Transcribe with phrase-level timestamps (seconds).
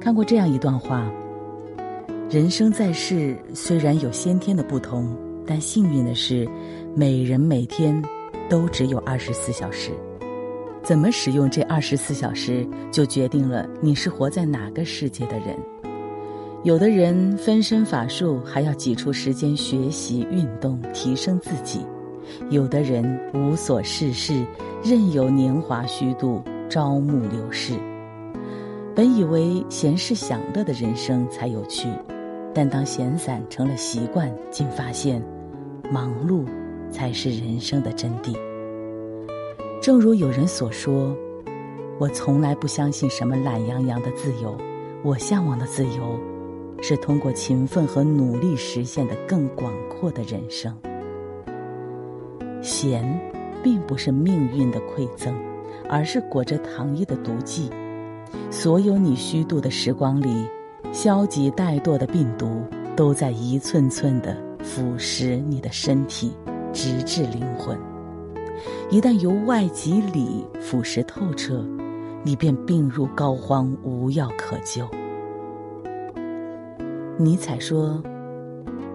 [0.00, 1.06] 看过这样一段话：
[2.30, 5.14] 人生在世，虽然有先天的不同，
[5.46, 6.48] 但幸运的是，
[6.96, 8.02] 每人每天
[8.48, 9.90] 都只有二十四小时。
[10.82, 15.54] 怎么使用这二十四小时，就决定了你是活在哪个世界的人。
[16.62, 21.80] 有的人分身乏术，还要挤出时间学习、运动、提升自己；
[22.48, 23.04] 有的人
[23.34, 24.46] 无所事事，
[24.82, 27.74] 任由年华虚度、朝暮流逝。
[28.94, 31.88] 本以为闲适享乐的人生才有趣，
[32.52, 35.22] 但当闲散成了习惯，竟发现，
[35.92, 36.44] 忙碌
[36.90, 38.36] 才是人生的真谛。
[39.80, 41.16] 正如有人所说
[41.98, 44.56] ：“我从来不相信什么懒洋洋的自由，
[45.04, 46.18] 我向往的自由，
[46.82, 50.76] 是通过勤奋和努力实现的更广阔的人生。”
[52.60, 53.18] 闲，
[53.62, 55.32] 并不是命运的馈赠，
[55.88, 57.70] 而是裹着糖衣的毒剂。
[58.50, 60.46] 所有你虚度的时光里，
[60.92, 62.62] 消极怠惰的病毒
[62.96, 66.32] 都在一寸寸的腐蚀你的身体，
[66.72, 67.78] 直至灵魂。
[68.90, 71.64] 一旦由外及里腐蚀透彻，
[72.22, 74.86] 你便病入膏肓，无药可救。
[77.16, 78.02] 尼采说：“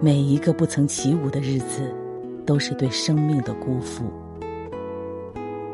[0.00, 1.94] 每一个不曾起舞的日子，
[2.44, 4.04] 都是对生命的辜负。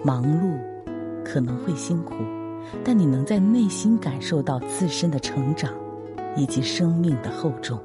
[0.05, 0.57] 忙碌
[1.25, 2.15] 可能会辛苦。”
[2.85, 5.73] 但你能在内心感受到自身的成长，
[6.37, 7.79] 以及生命的厚重。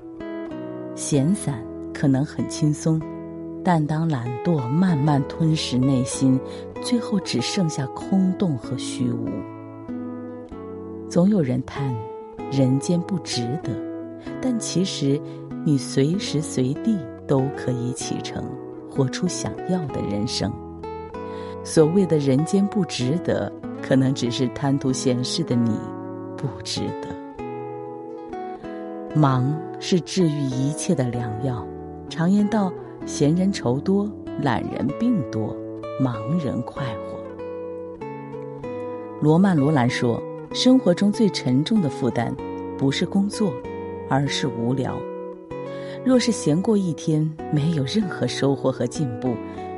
[0.95, 2.99] 闲散可能很轻松，
[3.63, 6.39] 但当懒惰慢慢吞噬内心，
[6.81, 9.27] 最后只剩下空洞和虚无。
[11.09, 11.95] 总有人叹
[12.51, 13.71] 人间不值得，
[14.41, 15.21] 但其实
[15.65, 18.44] 你随时随地都可以启程，
[18.89, 20.51] 活出想要的人生。
[21.63, 23.51] 所谓的人间不值得。
[23.81, 25.71] 可能只是贪图闲适的你，
[26.35, 27.07] 不值得。
[29.15, 31.65] 忙是治愈一切的良药。
[32.09, 32.71] 常言道：
[33.05, 34.09] 闲人愁多，
[34.41, 35.55] 懒人病多，
[35.99, 37.17] 忙人快活。
[39.19, 40.21] 罗曼·罗兰说
[40.53, 42.33] ：“生活中最沉重的负担，
[42.77, 43.51] 不是工作，
[44.09, 44.95] 而是无聊。
[46.05, 49.33] 若是闲过一天，没有任何收获和进步，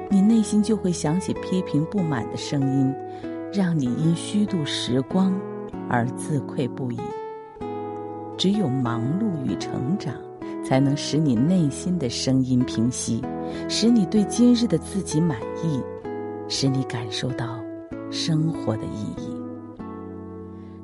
[0.09, 2.93] 你内心就会响起批评不满的声音。”
[3.51, 5.33] 让你因虚度时光
[5.89, 6.99] 而自愧不已。
[8.37, 10.13] 只有忙碌与成长，
[10.63, 13.21] 才能使你内心的声音平息，
[13.67, 15.81] 使你对今日的自己满意，
[16.47, 17.59] 使你感受到
[18.11, 19.33] 生活的意义。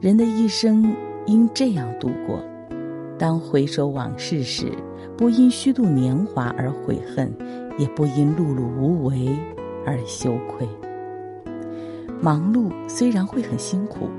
[0.02, 0.94] 人的一生
[1.28, 2.44] 应这样度过：
[3.18, 4.72] 当回首往事时，
[5.16, 7.34] 不因虚度年华而悔恨，
[7.78, 9.30] 也不因碌碌无为
[9.86, 10.68] 而羞愧。
[12.22, 14.10] 忙碌虽然会很辛苦，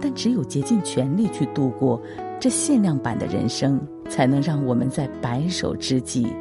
[0.00, 2.00] 但只有竭尽全力去度过
[2.38, 6.32] 这限量版的人生，才能让我们在白首之际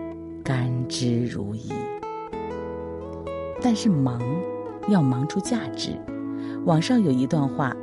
[0.43, 1.73] 甘之如饴。
[3.61, 4.21] 但是忙，
[4.89, 5.91] 要忙出价值。
[6.65, 7.75] 网上有一段话：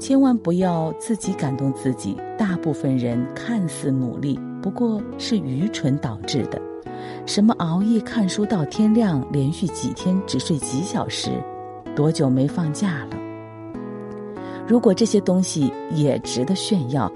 [0.00, 2.16] 千万不要自己感动自己。
[2.38, 6.60] 大部分人看似努力，不过是愚蠢导致的。
[7.24, 11.30] 什么熬夜看书到天亮，连续几天只睡几小时。
[11.96, 13.16] 多久没放假了？
[14.68, 17.10] 如果这些东西也值得炫耀，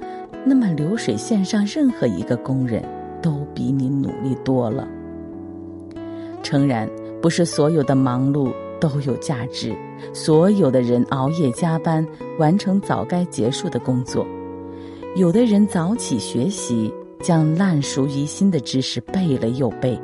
[0.44, 2.82] 那么流水线上任何一个工人
[3.20, 4.88] 都比你努力多了。
[6.42, 6.88] 诚然，
[7.20, 8.50] 不是所有的忙碌
[8.80, 9.76] 都有价值，
[10.14, 12.04] 所有的人熬夜加班
[12.38, 14.26] 完成早该结束的工作，
[15.14, 16.90] 有的人早起学习，
[17.22, 20.00] 将烂熟于心的知识背了又背。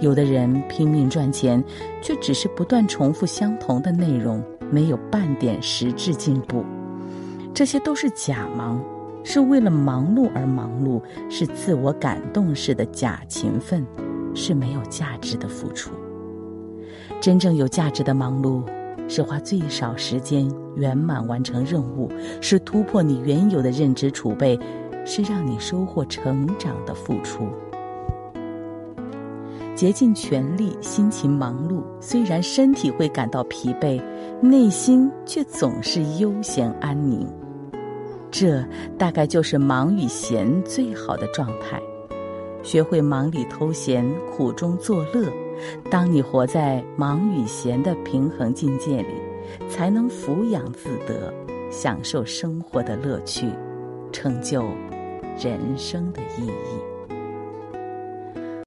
[0.00, 1.62] 有的人拼命赚钱，
[2.00, 6.64] 却只是不断重复相同的内容，没有半点实质进步。
[7.52, 8.80] 这些都是假忙，
[9.24, 13.84] 是为了忙碌而忙碌，是自我感动式的假勤奋，
[14.34, 15.90] 是没有价值的付出。
[17.20, 18.62] 真正有价值的忙碌，
[19.08, 22.08] 是花最少时间圆满完成任务，
[22.40, 24.56] 是突破你原有的认知储备，
[25.04, 27.48] 是让你收获成长的付出。
[29.78, 34.02] 竭尽全力，辛勤忙碌，虽然身体会感到疲惫，
[34.40, 37.24] 内心却总是悠闲安宁。
[38.28, 38.60] 这
[38.98, 41.80] 大概就是忙与闲最好的状态。
[42.64, 45.32] 学会忙里偷闲，苦中作乐。
[45.88, 49.14] 当你活在忙与闲的平衡境界里，
[49.68, 51.32] 才能抚养自得，
[51.70, 53.46] 享受生活的乐趣，
[54.10, 54.64] 成就
[55.40, 56.97] 人生的意义。